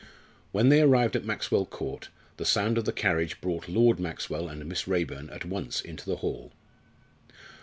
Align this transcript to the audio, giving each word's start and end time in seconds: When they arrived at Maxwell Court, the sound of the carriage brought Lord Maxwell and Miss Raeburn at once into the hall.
When 0.51 0.69
they 0.69 0.81
arrived 0.81 1.15
at 1.15 1.25
Maxwell 1.25 1.67
Court, 1.67 2.09
the 2.37 2.43
sound 2.43 2.79
of 2.79 2.85
the 2.85 2.91
carriage 2.91 3.39
brought 3.39 3.67
Lord 3.69 3.99
Maxwell 3.99 4.49
and 4.49 4.65
Miss 4.65 4.87
Raeburn 4.87 5.29
at 5.29 5.45
once 5.45 5.79
into 5.79 6.07
the 6.07 6.15
hall. 6.25 6.53